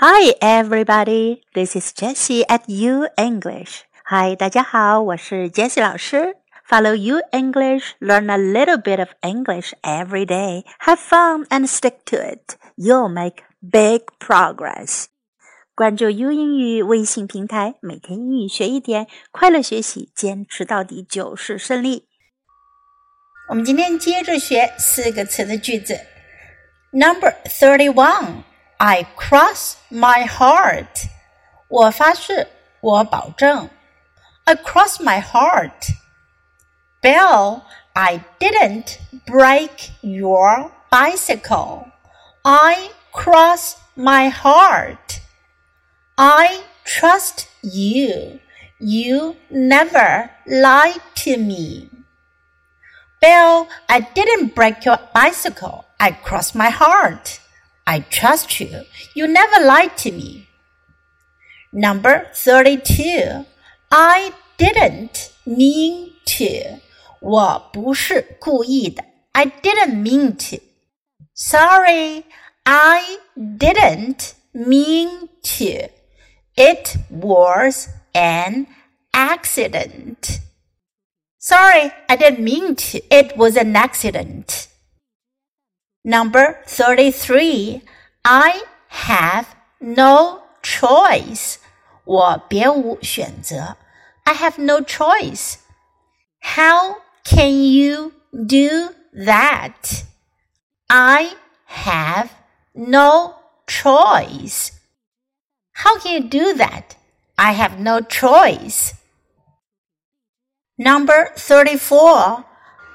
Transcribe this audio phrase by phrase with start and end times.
[0.00, 1.42] Hi, everybody.
[1.54, 3.82] This is Jessie at U English.
[4.06, 6.36] Hi, 大家好，我是 Jessie 老师。
[6.68, 10.64] Follow U English, learn a little bit of English every day.
[10.86, 12.56] Have fun and stick to it.
[12.76, 15.06] You'll make big progress.
[15.74, 22.06] 关注 U 英语微信平台，每天英语学一点，快乐学习，坚持到底就是胜利。
[23.48, 25.98] 我们今天接着学四个词的句子。
[26.92, 28.44] Number thirty-one.
[28.77, 31.07] I cross my heart.
[31.67, 32.47] 我发誓，
[32.81, 33.69] 我保证。
[34.45, 35.93] I cross my heart.
[37.01, 37.61] Bill,
[37.93, 41.91] I didn't break your bicycle.
[42.43, 45.21] I cross my heart.
[46.15, 48.39] I trust you.
[48.79, 51.89] You never lied to me.
[53.21, 55.85] Bill, I didn't break your bicycle.
[55.99, 57.39] I cross my heart.
[57.87, 58.83] I trust you.
[59.15, 60.47] You never lied to me.
[61.71, 63.45] Number 32.
[63.91, 66.79] I didn't mean to.
[67.19, 69.03] 我不是故意的。
[69.31, 70.61] I didn't mean to.
[71.33, 72.25] Sorry,
[72.63, 75.89] I didn't mean to.
[76.55, 78.67] It was an
[79.11, 80.39] accident.
[81.39, 82.99] Sorry, I didn't mean to.
[83.09, 84.67] It was an accident.
[86.03, 87.81] Number 33.
[88.25, 89.45] I have
[89.79, 91.57] no choice.
[92.05, 93.77] 我别无选择。
[94.23, 95.55] I have no choice.
[96.41, 100.03] How can you do that?
[100.87, 101.31] I
[101.67, 102.29] have
[102.73, 103.35] no
[103.67, 104.71] choice.
[105.73, 106.95] How can you do that?
[107.35, 108.93] I have no choice.
[110.77, 112.45] Number 34.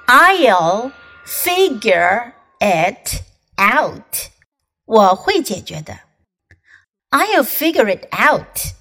[0.09, 0.93] I'll
[1.25, 2.32] figure
[2.63, 3.23] it
[3.57, 4.31] out.
[4.85, 5.99] 我会解决的。
[7.11, 8.75] I'll figure it out.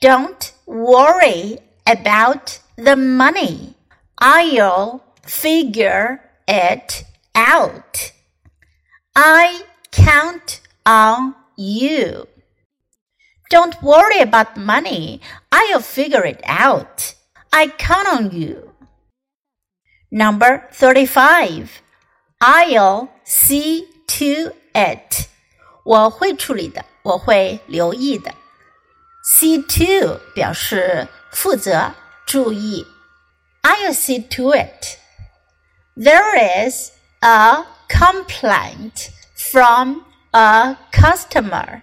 [0.00, 3.74] Don't worry about the money.
[4.16, 8.12] I'll figure it out.
[9.14, 12.26] I count on you.
[13.50, 15.20] Don't worry about money.
[15.52, 17.14] I'll figure it out.
[17.52, 18.72] I count on you.
[20.10, 21.82] Number 35.
[22.38, 25.28] I'll see to it.
[25.84, 28.34] 我会处理的，我会留意的。
[29.24, 31.94] See to 表示负责、
[32.26, 32.86] 注意。
[33.62, 34.98] I'll see to it.
[35.96, 36.90] There is
[37.20, 41.82] a complaint from a customer.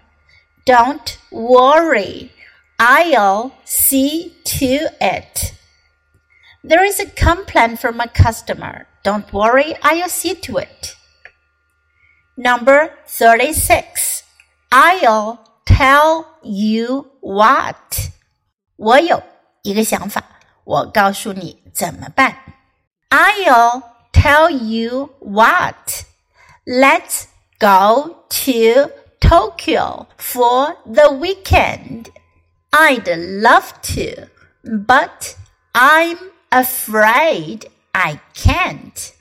[0.66, 2.29] Don't worry.
[2.77, 5.53] I'll see to it.
[6.63, 8.85] There is a complaint from a customer.
[9.05, 10.95] Don't worry, I'll see to it.
[12.38, 14.23] Number 36.
[14.72, 18.11] I'll tell you what.
[18.77, 19.22] 我有
[19.63, 20.23] 一个想法，
[20.63, 22.35] 我告诉你怎么办。
[23.09, 26.05] I'll tell you what.
[26.66, 27.25] Let's
[27.59, 32.11] go to Tokyo for the weekend.
[32.72, 34.29] I'd love to,
[34.63, 35.35] but
[35.73, 36.17] I'm
[36.49, 39.13] afraid I can't.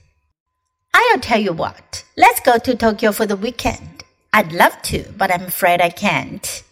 [0.93, 2.05] I'll tell you what.
[2.17, 4.05] Let's go to Tokyo for the weekend.
[4.33, 6.62] I'd love to, but I'm afraid I can't.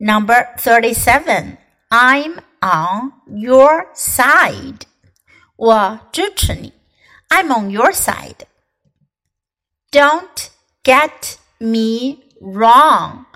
[0.00, 1.58] Number 37.
[1.90, 4.86] I'm on your side.
[5.56, 6.72] 我支持你.
[7.28, 8.46] I'm on your side.
[9.92, 10.50] Don't
[10.82, 13.26] get me wrong.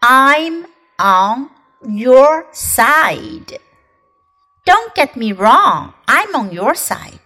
[0.00, 0.66] I'm
[0.98, 1.50] on
[1.86, 3.58] your side.
[4.64, 5.92] Don't get me wrong.
[6.06, 7.20] I'm on your side.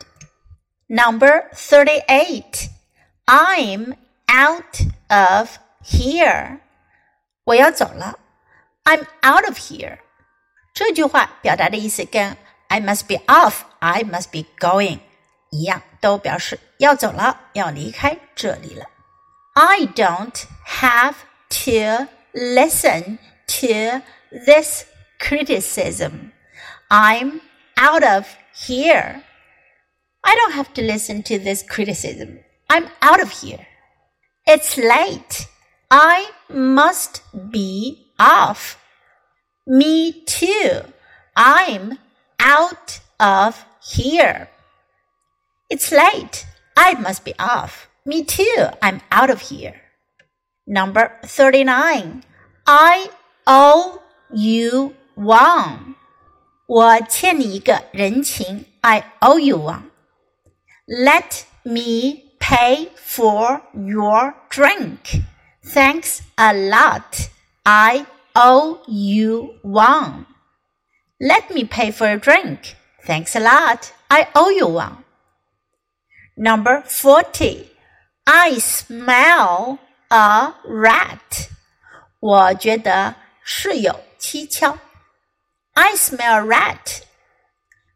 [0.88, 2.68] Number 38.
[3.26, 3.96] I'm
[4.28, 6.58] out of here.
[7.44, 8.18] 我要走了.
[8.84, 9.98] I'm out of here.
[10.74, 12.36] 这句话表达的意思跟
[12.68, 15.00] I must be off, I must be going
[15.50, 18.86] 一样，都表示要走了，要离开这里了。
[19.54, 21.14] I don't have
[21.50, 24.02] to listen to
[24.46, 24.84] this
[25.18, 26.32] criticism.
[26.88, 27.40] I'm
[27.76, 29.22] out of here.
[30.24, 32.40] I don't have to listen to this criticism.
[32.68, 33.66] I'm out of here.
[34.46, 35.46] It's late.
[35.90, 38.78] I must be off.
[39.66, 40.82] Me too.
[41.36, 41.98] I'm
[42.38, 44.48] out of here.
[45.68, 46.46] It's late.
[46.76, 47.88] I must be off.
[48.04, 48.66] Me too.
[48.82, 49.80] I'm out of here.
[50.66, 52.22] Number 39.
[52.66, 53.10] I
[53.46, 54.00] owe
[54.32, 55.96] you one.
[56.66, 59.90] 我欠你一个人情，I owe you one.
[60.88, 65.22] Let me pay for your drink.
[65.64, 67.30] Thanks a lot.
[67.64, 70.26] I owe you one.
[71.20, 72.76] Let me pay for a drink.
[73.04, 73.92] Thanks a lot.
[74.10, 75.04] I owe you one.
[76.36, 77.70] Number 40.
[78.26, 79.78] I smell
[80.10, 81.50] a rat.
[82.20, 84.78] 我觉得是有蹊跷。
[85.74, 87.02] I smell a rat.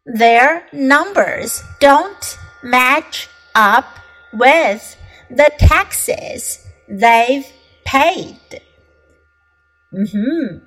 [0.05, 4.00] Their numbers don't match up
[4.34, 4.96] with
[5.30, 7.48] the taxes they've
[7.86, 8.62] paid.
[9.94, 10.58] Mm-hmm.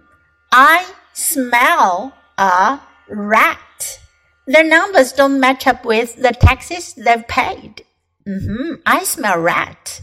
[0.51, 4.01] I smell a rat.
[4.47, 7.85] Their numbers don't match up with the taxes they've paid.
[8.27, 8.75] Mm-hmm.
[8.87, 10.03] I smell rat.